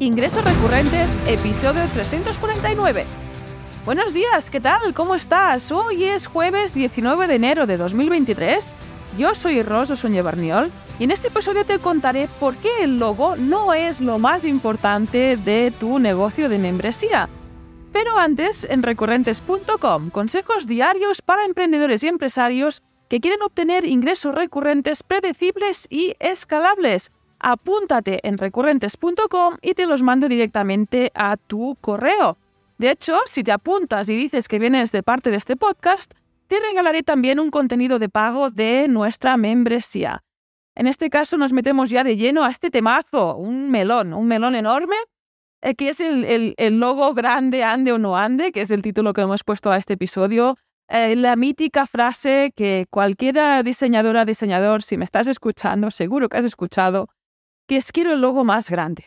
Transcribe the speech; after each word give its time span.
Ingresos 0.00 0.42
recurrentes, 0.42 1.10
episodio 1.26 1.82
349. 1.92 3.04
Buenos 3.84 4.14
días, 4.14 4.48
¿qué 4.48 4.58
tal? 4.58 4.94
¿Cómo 4.94 5.14
estás? 5.14 5.70
Hoy 5.70 6.04
es 6.04 6.26
jueves 6.26 6.72
19 6.72 7.26
de 7.26 7.34
enero 7.34 7.66
de 7.66 7.76
2023. 7.76 8.74
Yo 9.18 9.34
soy 9.34 9.62
Rosa 9.62 9.96
Soñé 9.96 10.22
Barniol 10.22 10.72
y 10.98 11.04
en 11.04 11.10
este 11.10 11.28
episodio 11.28 11.66
te 11.66 11.78
contaré 11.80 12.30
por 12.40 12.56
qué 12.56 12.82
el 12.82 12.96
logo 12.96 13.36
no 13.36 13.74
es 13.74 14.00
lo 14.00 14.18
más 14.18 14.46
importante 14.46 15.36
de 15.36 15.70
tu 15.78 15.98
negocio 15.98 16.48
de 16.48 16.56
membresía. 16.56 17.28
Pero 17.92 18.18
antes, 18.18 18.66
en 18.70 18.82
recurrentes.com, 18.82 20.08
consejos 20.08 20.66
diarios 20.66 21.20
para 21.20 21.44
emprendedores 21.44 22.02
y 22.04 22.08
empresarios 22.08 22.80
que 23.10 23.20
quieren 23.20 23.42
obtener 23.42 23.84
ingresos 23.84 24.34
recurrentes 24.34 25.02
predecibles 25.02 25.86
y 25.90 26.14
escalables. 26.20 27.12
Apúntate 27.40 28.20
en 28.22 28.38
recurrentes.com 28.38 29.56
y 29.62 29.74
te 29.74 29.86
los 29.86 30.02
mando 30.02 30.28
directamente 30.28 31.10
a 31.14 31.36
tu 31.36 31.76
correo. 31.80 32.36
De 32.78 32.90
hecho, 32.90 33.18
si 33.26 33.42
te 33.42 33.52
apuntas 33.52 34.08
y 34.08 34.16
dices 34.16 34.46
que 34.46 34.58
vienes 34.58 34.92
de 34.92 35.02
parte 35.02 35.30
de 35.30 35.36
este 35.36 35.56
podcast, 35.56 36.12
te 36.46 36.60
regalaré 36.60 37.02
también 37.02 37.40
un 37.40 37.50
contenido 37.50 37.98
de 37.98 38.08
pago 38.08 38.50
de 38.50 38.88
nuestra 38.88 39.36
membresía. 39.36 40.22
En 40.74 40.86
este 40.86 41.10
caso 41.10 41.36
nos 41.36 41.52
metemos 41.52 41.90
ya 41.90 42.04
de 42.04 42.16
lleno 42.16 42.44
a 42.44 42.50
este 42.50 42.70
temazo, 42.70 43.36
un 43.36 43.70
melón, 43.70 44.12
un 44.12 44.26
melón 44.26 44.54
enorme, 44.54 44.96
eh, 45.62 45.74
que 45.74 45.88
es 45.88 46.00
el, 46.00 46.54
logo 46.78 47.12
grande, 47.14 47.64
ande 47.64 47.92
o 47.92 47.98
no 47.98 48.16
ande, 48.16 48.52
que 48.52 48.62
es 48.62 48.70
el 48.70 48.82
título 48.82 49.12
que 49.12 49.22
hemos 49.22 49.44
puesto 49.44 49.70
a 49.70 49.76
este 49.76 49.94
episodio 49.94 50.56
eh, 50.92 51.14
la 51.14 51.36
mítica 51.36 51.86
frase 51.86 52.52
que 52.56 52.84
cualquiera 52.90 53.62
diseñadora, 53.62 54.24
diseñador, 54.24 54.82
si 54.82 54.96
me 54.96 55.04
estás 55.04 55.28
escuchando, 55.28 55.92
seguro 55.92 56.28
que 56.28 56.38
has 56.38 56.44
escuchado, 56.44 57.08
es 57.76 57.92
quiero 57.92 58.12
el 58.12 58.20
logo 58.20 58.44
más 58.44 58.70
grande. 58.70 59.06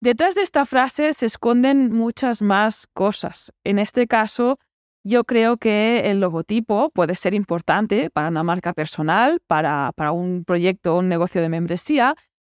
Detrás 0.00 0.34
de 0.34 0.42
esta 0.42 0.64
frase 0.64 1.12
se 1.14 1.26
esconden 1.26 1.92
muchas 1.92 2.40
más 2.40 2.86
cosas. 2.94 3.52
En 3.64 3.78
este 3.78 4.06
caso, 4.06 4.58
yo 5.04 5.24
creo 5.24 5.56
que 5.56 6.10
el 6.10 6.20
logotipo 6.20 6.90
puede 6.90 7.16
ser 7.16 7.34
importante 7.34 8.10
para 8.10 8.28
una 8.28 8.44
marca 8.44 8.72
personal, 8.72 9.40
para, 9.46 9.92
para 9.96 10.12
un 10.12 10.44
proyecto 10.44 10.94
o 10.94 10.98
un 11.00 11.08
negocio 11.08 11.40
de 11.40 11.48
membresía, 11.48 12.14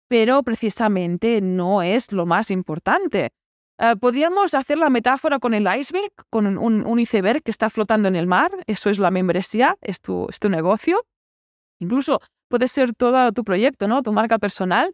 pero 0.08 0.42
precisamente 0.42 1.40
no 1.40 1.82
es 1.82 2.12
lo 2.12 2.26
más 2.26 2.50
importante. 2.50 3.30
Eh, 3.78 3.94
podríamos 3.96 4.54
hacer 4.54 4.78
la 4.78 4.90
metáfora 4.90 5.38
con 5.38 5.54
el 5.54 5.68
iceberg, 5.78 6.12
con 6.30 6.58
un, 6.58 6.98
iceberg 6.98 7.42
que 7.42 7.52
está 7.52 7.70
flotando 7.70 8.08
en 8.08 8.16
el 8.16 8.26
mar. 8.26 8.50
Eso 8.66 8.90
es 8.90 8.98
la 8.98 9.10
membresía, 9.10 9.76
es 9.80 10.00
tu, 10.00 10.26
es 10.28 10.40
tu 10.40 10.48
negocio. 10.48 11.06
Incluso 11.78 12.20
puede 12.48 12.66
ser 12.66 12.92
todo 12.94 13.30
tu 13.32 13.44
proyecto, 13.44 13.86
¿no? 13.86 14.02
Tu 14.02 14.12
marca 14.12 14.38
personal. 14.38 14.92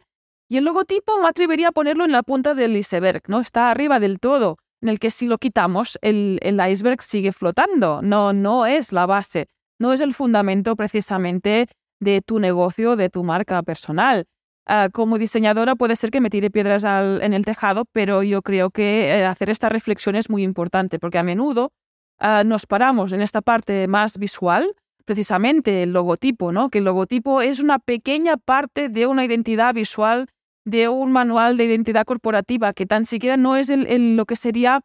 Y 0.48 0.58
el 0.58 0.64
logotipo 0.64 1.18
me 1.20 1.28
atrevería 1.28 1.68
a 1.68 1.72
ponerlo 1.72 2.04
en 2.04 2.12
la 2.12 2.22
punta 2.22 2.54
del 2.54 2.76
iceberg, 2.76 3.22
¿no? 3.28 3.40
Está 3.40 3.70
arriba 3.70 3.98
del 3.98 4.20
todo, 4.20 4.58
en 4.82 4.88
el 4.88 4.98
que 4.98 5.10
si 5.10 5.26
lo 5.26 5.38
quitamos, 5.38 5.98
el, 6.02 6.38
el 6.42 6.60
iceberg 6.68 7.02
sigue 7.02 7.32
flotando. 7.32 8.02
No, 8.02 8.32
no 8.32 8.66
es 8.66 8.92
la 8.92 9.06
base, 9.06 9.48
no 9.78 9.92
es 9.92 10.00
el 10.00 10.14
fundamento 10.14 10.76
precisamente 10.76 11.68
de 12.00 12.20
tu 12.20 12.38
negocio, 12.38 12.96
de 12.96 13.08
tu 13.08 13.24
marca 13.24 13.62
personal. 13.62 14.26
Ah, 14.66 14.88
como 14.92 15.18
diseñadora 15.18 15.76
puede 15.76 15.94
ser 15.96 16.10
que 16.10 16.22
me 16.22 16.30
tire 16.30 16.50
piedras 16.50 16.84
en 16.84 17.34
el 17.34 17.44
tejado, 17.44 17.84
pero 17.92 18.22
yo 18.22 18.40
creo 18.40 18.70
que 18.70 19.10
eh, 19.10 19.26
hacer 19.26 19.50
esta 19.50 19.68
reflexión 19.68 20.16
es 20.16 20.30
muy 20.30 20.42
importante 20.42 20.98
porque 20.98 21.18
a 21.18 21.22
menudo 21.22 21.72
ah, 22.18 22.44
nos 22.44 22.64
paramos 22.64 23.12
en 23.12 23.20
esta 23.20 23.42
parte 23.42 23.86
más 23.88 24.16
visual, 24.16 24.74
precisamente 25.04 25.82
el 25.82 25.92
logotipo, 25.92 26.52
¿no? 26.52 26.70
que 26.70 26.78
el 26.78 26.84
logotipo 26.84 27.40
es 27.40 27.60
una 27.60 27.78
pequeña 27.78 28.36
parte 28.36 28.88
de 28.88 29.06
una 29.06 29.24
identidad 29.24 29.74
visual, 29.74 30.28
de 30.64 30.88
un 30.88 31.12
manual 31.12 31.56
de 31.56 31.64
identidad 31.64 32.04
corporativa, 32.04 32.72
que 32.72 32.86
tan 32.86 33.06
siquiera 33.06 33.36
no 33.36 33.56
es 33.56 33.70
lo 33.70 34.24
que 34.24 34.36
sería 34.36 34.80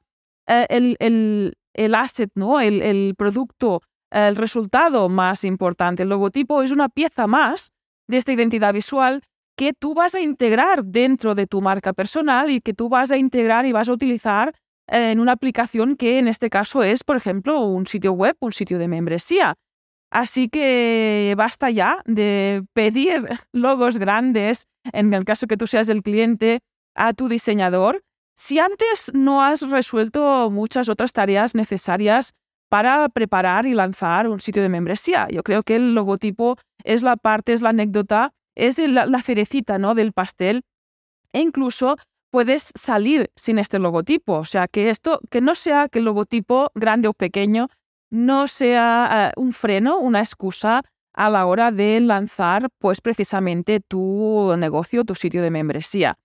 eh, 0.47 0.65
el, 0.69 1.55
el, 1.73 1.95
asset, 1.95 2.31
¿no? 2.35 2.59
el, 2.59 2.81
el 2.81 3.15
producto, 3.15 3.81
el 4.11 4.35
resultado 4.35 5.07
más 5.07 5.43
importante. 5.43 6.03
El 6.03 6.09
logotipo 6.09 6.61
es 6.63 6.71
una 6.71 6.89
pieza 6.89 7.27
más 7.27 7.71
de 8.07 8.17
esta 8.17 8.33
identidad 8.33 8.73
visual 8.73 9.21
que 9.55 9.73
tú 9.73 9.93
vas 9.93 10.15
a 10.15 10.21
integrar 10.21 10.85
dentro 10.85 11.35
de 11.35 11.45
tu 11.45 11.61
marca 11.61 11.93
personal 11.93 12.49
y 12.49 12.61
que 12.61 12.73
tú 12.73 12.89
vas 12.89 13.11
a 13.11 13.17
integrar 13.17 13.65
y 13.65 13.71
vas 13.71 13.89
a 13.89 13.93
utilizar 13.93 14.53
en 14.87 15.19
una 15.19 15.33
aplicación 15.33 15.95
que 15.95 16.17
en 16.17 16.27
este 16.27 16.49
caso 16.49 16.83
es, 16.83 17.03
por 17.03 17.15
ejemplo, 17.15 17.61
un 17.61 17.85
sitio 17.85 18.13
web, 18.13 18.35
un 18.39 18.53
sitio 18.53 18.79
de 18.79 18.87
membresía. 18.87 19.55
Así 20.11 20.49
que 20.49 21.33
basta 21.37 21.69
ya 21.69 22.01
de 22.05 22.63
pedir 22.73 23.27
logos 23.53 23.97
grandes, 23.97 24.63
en 24.91 25.13
el 25.13 25.25
caso 25.25 25.47
que 25.47 25.57
tú 25.57 25.67
seas 25.67 25.89
el 25.89 26.01
cliente, 26.01 26.59
a 26.95 27.13
tu 27.13 27.29
diseñador, 27.29 28.01
si 28.35 28.59
antes 28.59 29.11
no 29.13 29.43
has 29.43 29.61
resuelto 29.69 30.49
muchas 30.49 30.89
otras 30.89 31.13
tareas 31.13 31.55
necesarias 31.55 32.33
para 32.69 33.09
preparar 33.09 33.65
y 33.65 33.73
lanzar 33.73 34.27
un 34.27 34.41
sitio 34.41 34.61
de 34.61 34.69
membresía. 34.69 35.27
Yo 35.29 35.43
creo 35.43 35.63
que 35.63 35.75
el 35.75 35.93
logotipo 35.93 36.57
es 36.83 37.03
la 37.03 37.17
parte, 37.17 37.53
es 37.53 37.61
la 37.61 37.69
anécdota 37.69 38.31
es 38.59 38.77
la, 38.77 39.21
cerecita 39.21 39.77
¿no? 39.77 39.95
del 39.95 40.11
pastel 40.11 40.61
e 41.33 41.39
incluso 41.39 41.97
puedes 42.31 42.71
salir 42.75 43.31
sin 43.35 43.57
este 43.57 43.79
logotipo. 43.79 44.33
O 44.33 44.45
sea, 44.45 44.67
que 44.67 44.89
esto, 44.89 45.19
que 45.29 45.41
no 45.41 45.55
sea 45.55 45.87
que 45.87 45.99
el 45.99 46.05
logotipo, 46.05 46.71
grande 46.75 47.07
o 47.07 47.13
pequeño, 47.13 47.69
no 48.09 48.47
sea 48.47 49.29
eh, 49.29 49.39
un 49.39 49.53
freno, 49.53 49.99
una 49.99 50.19
excusa 50.19 50.81
a 51.13 51.29
la 51.29 51.45
hora 51.45 51.71
de 51.71 51.99
lanzar, 51.99 52.69
pues 52.79 53.01
precisamente 53.01 53.79
tu 53.79 54.53
negocio, 54.57 55.03
tu 55.03 55.15
sitio 55.15 55.41
de 55.41 55.51
membresía. 55.51 56.17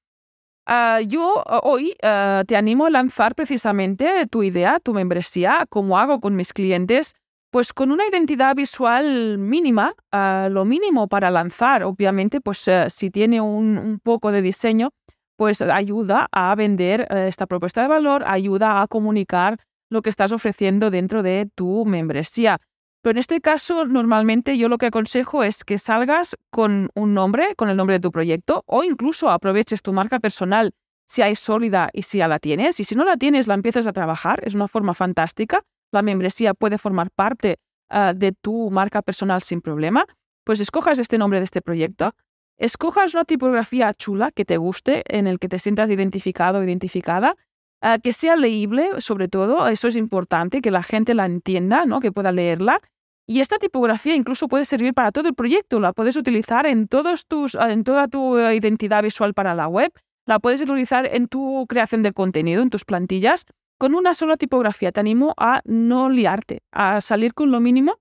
Ah, 0.67 1.00
yo 1.06 1.43
hoy 1.62 1.95
eh, 2.03 2.43
te 2.47 2.56
animo 2.56 2.87
a 2.87 2.91
lanzar 2.91 3.34
precisamente 3.34 4.27
tu 4.28 4.43
idea, 4.43 4.81
tu 4.81 4.95
membresía, 4.95 5.67
como 5.69 5.99
hago 5.99 6.21
con 6.21 6.37
mis 6.37 6.53
clientes, 6.53 7.15
pues 7.55 7.72
con 7.72 7.93
una 7.93 8.05
identidad 8.05 8.56
visual 8.56 9.39
mínima, 9.39 9.95
lo 10.11 10.65
mínimo 10.65 11.06
para 11.06 11.31
lanzar, 11.31 11.84
obviamente, 11.84 12.41
pues 12.41 12.66
eh, 12.66 12.87
si 12.91 13.11
tiene 13.11 13.41
un, 13.41 14.01
poco 14.03 14.33
de 14.33 14.43
diseño, 14.43 14.91
pues 15.37 15.62
ayuda 15.62 16.27
a 16.33 16.53
vender 16.56 17.06
eh, 17.11 17.27
esta 17.28 17.47
propuesta 17.47 17.83
de 17.83 17.87
valor, 17.87 18.25
ayuda 18.27 18.83
a 18.83 18.89
comunicar 18.89 19.61
lo 19.94 20.03
que 20.03 20.10
estás 20.10 20.32
ofreciendo 20.32 20.91
dentro 20.91 21.22
de 21.22 21.49
tu 21.55 21.87
membresía. 21.87 22.60
Pero 23.00 23.12
en 23.12 23.19
este 23.19 23.41
caso, 23.41 23.87
normalmente 23.87 24.59
yo 24.59 24.69
lo 24.69 24.77
que 24.77 24.87
aconsejo 24.87 25.43
es 25.43 25.65
que 25.65 25.78
salgas 25.78 26.37
con 26.50 26.91
un 26.94 27.15
nombre, 27.15 27.55
con 27.56 27.69
el 27.71 27.77
nombre 27.77 27.94
de 27.94 28.00
tu 28.00 28.10
proyecto, 28.10 28.62
o 28.66 28.84
incluso 28.84 29.31
aproveches 29.31 29.81
tu 29.81 29.93
marca 29.93 30.21
personal 30.21 30.72
si 31.06 31.22
hay 31.22 31.37
sólida 31.37 31.91
y 31.93 32.03
si 32.03 32.19
ya 32.19 32.28
la 32.28 32.38
tienes. 32.38 32.81
Y 32.81 32.84
si 32.84 32.94
no 32.94 33.04
la 33.04 33.16
tienes, 33.16 33.47
la 33.47 33.54
empiezas 33.54 33.87
a 33.87 33.93
trabajar. 33.93 34.41
Es 34.44 34.54
una 34.54 34.69
forma 34.69 34.94
fantástica 34.94 35.62
la 35.94 36.03
membresía 36.03 36.53
puede 36.53 36.77
formar 36.77 37.10
parte 37.10 37.59
ah, 37.88 38.12
de 38.15 38.33
tu 38.33 38.71
marca 38.71 39.00
personal 39.00 39.43
sin 39.43 39.62
problema, 39.62 40.04
pues 40.44 40.60
escojas 40.60 40.99
este 40.99 41.16
nombre 41.16 41.38
de 41.38 41.47
este 41.47 41.62
proyecto, 41.62 42.15
escojas 42.59 43.15
una 43.15 43.25
tipografía 43.25 43.94
chula 43.94 44.31
que 44.31 44.44
te 44.44 44.59
guste, 44.59 45.03
en 45.06 45.27
el 45.27 45.38
que 45.38 45.49
te 45.49 45.59
sientas 45.59 45.88
identificado 45.88 46.59
o 46.59 46.65
identificada, 46.65 47.37
ah, 47.84 47.99
que 47.99 48.12
sea 48.12 48.37
leíble, 48.37 49.00
sobre 49.00 49.28
todo, 49.28 49.69
eso 49.69 49.89
es 49.89 49.97
importante, 49.97 50.61
que 50.61 50.71
la 50.71 50.83
gente 50.83 51.15
la 51.15 51.27
entienda, 51.27 51.84
¿no? 51.87 52.00
que 52.00 52.11
pueda 52.11 52.33
leerla. 52.33 52.81
Y 53.27 53.41
esta 53.41 53.59
tipografía 53.59 54.15
incluso 54.15 54.49
puede 54.49 54.65
servir 54.65 54.93
para 54.93 55.12
todo 55.12 55.28
el 55.28 55.34
proyecto, 55.34 55.81
la 55.81 55.93
puedes 55.93 56.17
utilizar 56.17 56.67
en, 56.67 56.89
todos 56.89 57.27
tus, 57.27 57.55
en 57.55 57.84
toda 57.84 58.09
tu 58.09 58.39
identidad 58.39 59.03
visual 59.03 59.34
para 59.34 59.55
la 59.55 59.69
web, 59.69 59.93
la 60.27 60.39
puedes 60.39 60.61
utilizar 60.61 61.06
en 61.06 61.28
tu 61.28 61.67
creación 61.69 62.03
de 62.03 62.12
contenido, 62.12 62.62
en 62.62 62.71
tus 62.71 62.84
plantillas, 62.84 63.47
con 63.78 63.95
una 63.95 64.15
sola 64.15 64.37
tipografía. 64.37 64.93
Te 64.93 65.01
animo 65.01 65.34
a 65.37 65.61
no 65.65 66.09
liarte, 66.09 66.62
a 66.72 67.01
salir 67.01 67.34
con 67.34 67.51
lo 67.51 67.61
mínimo, 67.61 67.99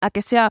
a 0.00 0.10
que 0.10 0.22
sea 0.22 0.50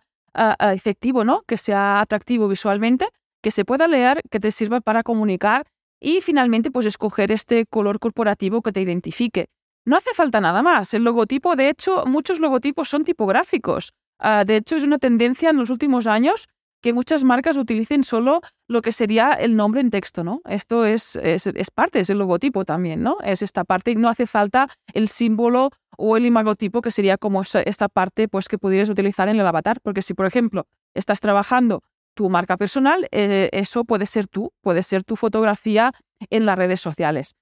efectivo, 0.60 1.24
¿no? 1.24 1.44
Que 1.44 1.58
sea 1.58 2.00
atractivo 2.00 2.48
visualmente, 2.48 3.08
que 3.42 3.52
se 3.52 3.64
pueda 3.64 3.88
leer, 3.88 4.22
que 4.30 4.40
te 4.40 4.52
sirva 4.52 4.82
para 4.82 5.04
comunicar 5.04 5.66
y 6.06 6.22
finalmente 6.22 6.70
pues 6.70 6.86
escoger 6.86 7.32
este 7.32 7.66
color 7.66 7.98
corporativo 7.98 8.62
que 8.62 8.72
te 8.72 8.80
identifique. 8.80 9.48
No 9.86 9.98
hace 9.98 10.14
falta 10.14 10.40
nada 10.40 10.62
más. 10.62 10.94
El 10.94 11.04
logotipo, 11.04 11.56
de 11.56 11.70
hecho, 11.70 12.06
muchos 12.06 12.40
logotipos 12.40 12.88
son 12.88 13.04
tipográficos. 13.04 13.92
Ah, 14.20 14.44
de 14.46 14.58
hecho, 14.58 14.76
es 14.76 14.84
una 14.84 15.00
tendencia 15.00 15.50
en 15.50 15.58
los 15.58 15.72
últimos 15.72 16.06
años 16.06 16.48
que 16.82 16.94
muchas 16.94 17.24
marcas 17.24 17.58
utilicen 17.58 18.04
solo 18.04 18.42
lo 18.68 18.84
que 18.84 18.92
sería 18.92 19.32
el 19.32 19.56
nombre 19.56 19.82
en 19.82 19.90
texto, 19.90 20.24
¿no? 20.24 20.42
Esto 20.48 20.86
es, 20.86 21.16
es, 21.16 21.50
parte, 21.74 22.02
es 22.02 22.12
el 22.12 22.20
logotipo 22.20 22.66
también, 22.66 23.02
¿no? 23.02 23.18
Es 23.24 23.42
esta 23.42 23.64
parte, 23.64 23.96
no 23.96 24.08
hace 24.08 24.28
falta 24.28 24.70
el 24.94 25.10
símbolo 25.10 25.72
o 25.98 26.18
el 26.18 26.28
imagotipo 26.28 26.84
que 26.84 26.92
sería 26.92 27.18
como 27.18 27.42
esta 27.42 27.90
parte 27.90 28.28
pues 28.28 28.48
que 28.48 28.60
pudieras 28.60 28.90
utilizar 28.90 29.28
en 29.28 29.40
el 29.40 29.48
avatar, 29.48 29.80
porque 29.82 30.04
si 30.04 30.14
por 30.14 30.28
ejemplo 30.28 30.68
estás 30.94 31.20
trabajando 31.20 31.82
tu 32.16 32.30
marca 32.30 32.58
personal, 32.58 33.08
eh, 33.12 33.50
eso 33.52 33.86
puede 33.86 34.08
ser 34.08 34.28
tú, 34.28 34.52
puede 34.62 34.82
ser 34.82 35.04
tu 35.04 35.16
fotografía 35.16 35.94
en 36.32 36.46
las 36.46 36.58
redes 36.58 36.82
sociales. 36.82 37.36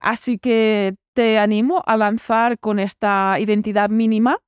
Así 0.00 0.38
que 0.38 0.94
te 1.12 1.38
animo 1.38 1.82
a 1.84 1.98
lanzar 1.98 2.58
con 2.58 2.78
esta 2.78 3.36
identidad 3.38 3.90
mínima 3.90 4.38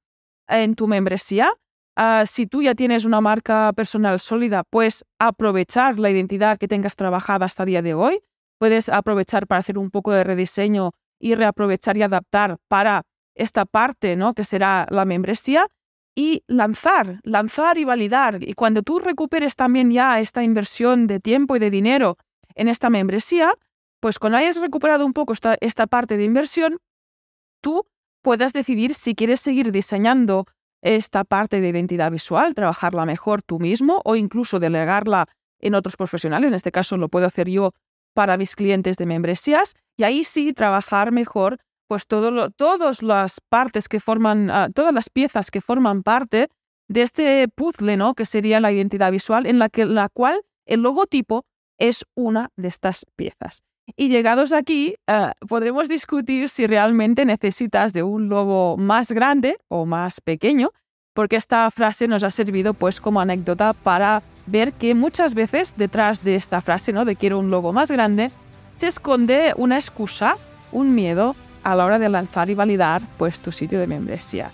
en 0.49 0.75
tu 0.75 0.87
membresía 0.87 1.53
Ah, 1.95 2.25
si 2.27 2.47
tú 2.47 2.63
ya 2.63 2.75
tienes 2.75 3.05
una 3.05 3.21
marca 3.21 3.71
personal 3.75 4.19
sólida, 4.19 4.65
pues 4.65 5.05
aprovechar 5.19 5.99
la 5.99 6.09
identidad 6.09 6.59
que 6.59 6.69
tengas 6.69 6.97
trabajada 6.97 7.45
hasta 7.45 7.65
el 7.65 7.69
día 7.69 7.83
de 7.83 7.93
hoy, 7.93 8.21
puedes 8.59 8.89
aprovechar 8.89 9.47
para 9.47 9.59
hacer 9.59 9.77
un 9.77 9.91
poco 9.91 10.13
de 10.13 10.25
rediseño 10.25 10.93
y 11.21 11.35
reaprovechar 11.35 11.97
y 11.99 12.03
adaptar 12.03 12.57
para 12.69 13.03
esta 13.35 13.67
parte, 13.67 14.17
¿no? 14.17 14.33
Que 14.33 14.45
será 14.45 14.87
la 14.91 15.05
membresía 15.05 15.67
y 16.15 16.43
lanzar, 16.47 17.21
lanzar 17.23 17.79
y 17.79 17.85
validar. 17.85 18.43
Y 18.43 18.55
cuando 18.55 18.83
tú 18.83 18.99
recuperes 18.99 19.57
también 19.57 19.91
ya 19.91 20.21
esta 20.21 20.43
inversión 20.43 21.07
de 21.07 21.21
tiempo 21.21 21.57
y 21.57 21.59
de 21.59 21.71
dinero 21.71 22.19
en 22.55 22.69
esta 22.69 22.91
membresía, 22.91 23.55
pues 24.01 24.19
cuando 24.19 24.39
hayas 24.39 24.61
recuperado 24.61 25.07
un 25.07 25.13
poco 25.13 25.33
esta, 25.33 25.57
esta 25.61 25.87
parte 25.87 26.17
de 26.17 26.25
inversión, 26.25 26.79
tú 27.63 27.87
puedas 28.23 28.53
decidir 28.53 28.95
si 28.95 29.15
quieres 29.15 29.41
seguir 29.41 29.73
diseñando 29.73 30.47
esta 30.83 31.25
parte 31.25 31.61
de 31.61 31.69
identidad 31.69 32.11
visual, 32.11 32.55
trabajarla 32.55 33.07
mejor 33.07 33.43
tú 33.43 33.59
mismo 33.59 34.03
o 34.05 34.17
incluso 34.17 34.59
delegarla 34.59 35.29
en 35.61 35.75
otros 35.75 35.97
profesionales. 35.97 36.51
En 36.51 36.57
este 36.57 36.73
caso 36.73 36.97
lo 36.97 37.09
puedo 37.09 37.27
hacer 37.27 37.49
yo 37.49 37.73
para 38.15 38.37
mis 38.37 38.57
clientes 38.57 38.97
de 38.97 39.07
membresías 39.07 39.75
y 39.97 40.03
ahí 40.03 40.25
sí 40.25 40.53
trabajar 40.53 41.13
mejor 41.13 41.59
pues 41.93 42.07
todas 42.07 43.03
las 43.03 43.41
partes 43.51 43.87
que 43.87 44.01
forman, 44.01 44.49
ah, 44.51 44.71
todas 44.75 44.95
las 44.95 45.11
piezas 45.11 45.51
que 45.51 45.61
forman 45.61 46.03
parte 46.03 46.49
de 46.89 47.03
este 47.03 47.47
puzzle, 47.49 47.99
¿no? 47.99 48.15
Que 48.15 48.25
sería 48.25 48.61
la 48.61 48.73
identidad 48.73 49.11
visual 49.11 49.45
en 49.45 49.59
la, 49.59 49.69
que, 49.69 49.85
la 49.85 50.09
cual 50.09 50.41
el 50.65 50.81
logotipo 50.81 51.45
es 51.77 52.07
una 52.15 52.49
de 52.57 52.69
estas 52.69 53.05
piezas. 53.15 53.63
Y 53.95 54.09
llegados 54.09 54.53
aquí, 54.53 54.95
ah, 55.07 55.35
podremos 55.47 55.87
discutir 55.87 56.49
si 56.49 56.67
realmente 56.67 57.27
necesitas 57.27 57.93
de 57.93 58.03
un 58.03 58.31
logo 58.31 58.79
más 58.79 59.13
grande 59.13 59.59
o 59.69 59.85
más 59.85 60.23
pequeño, 60.23 60.71
porque 61.13 61.37
esta 61.37 61.71
frase 61.71 62.09
nos 62.09 62.23
ha 62.23 62.31
servido 62.31 62.73
pues 62.73 63.03
como 63.03 63.21
anécdota 63.21 63.75
para 63.75 64.23
ver 64.47 64.73
que 64.73 64.95
muchas 64.95 65.35
veces 65.35 65.75
detrás 65.77 66.25
de 66.25 66.37
esta 66.37 66.63
frase, 66.63 66.95
¿no? 66.95 67.05
De 67.05 67.17
quiero 67.17 67.39
un 67.39 67.51
logo 67.51 67.75
más 67.75 67.91
grande, 67.91 68.31
se 68.79 68.87
esconde 68.87 69.53
una 69.59 69.77
excusa, 69.77 70.39
un 70.73 70.95
miedo 70.95 71.37
a 71.63 71.75
la 71.75 71.85
hora 71.85 71.99
de 71.99 72.09
lanzar 72.09 72.51
y 72.51 72.55
validar 72.55 73.03
pues 73.19 73.41
tu 73.41 73.53
sitio 73.53 73.81
de 73.81 73.87
membresía. 73.87 74.51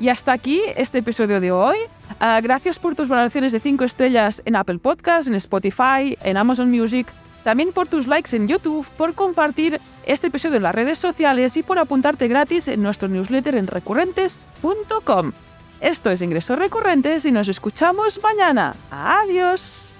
Y 0.00 0.08
hasta 0.08 0.32
aquí 0.32 0.62
este 0.76 0.98
episodio 0.98 1.40
de 1.40 1.52
hoy. 1.52 1.76
Ah, 2.18 2.40
gracias 2.42 2.78
por 2.78 2.94
tus 2.94 3.08
valoraciones 3.08 3.52
de 3.52 3.60
5 3.60 3.84
estrellas 3.84 4.42
en 4.44 4.56
Apple 4.56 4.78
Podcasts, 4.78 5.28
en 5.28 5.34
Spotify, 5.34 6.16
en 6.22 6.36
Amazon 6.36 6.70
Music 6.70 7.06
también 7.44 7.72
por 7.72 7.88
tus 7.88 8.06
likes 8.06 8.34
en 8.36 8.48
YouTube, 8.48 8.86
por 8.96 9.14
compartir 9.14 9.80
este 10.04 10.26
episodio 10.26 10.56
en 10.56 10.62
las 10.62 10.74
redes 10.74 10.98
sociales 10.98 11.56
y 11.56 11.62
por 11.62 11.78
apuntarte 11.78 12.28
gratis 12.28 12.68
en 12.68 12.82
nuestro 12.82 13.08
newsletter 13.08 13.54
en 13.54 13.66
recurrentes.com. 13.66 15.32
Esto 15.80 16.10
es 16.10 16.20
Ingresos 16.20 16.58
Recurrentes 16.58 17.24
y 17.24 17.32
nos 17.32 17.48
escuchamos 17.48 18.20
mañana. 18.22 18.74
Adiós. 18.90 19.99